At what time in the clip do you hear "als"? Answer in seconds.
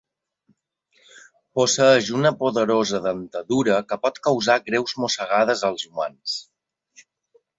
5.71-5.89